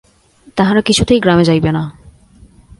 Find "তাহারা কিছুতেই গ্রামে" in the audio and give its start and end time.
0.57-1.43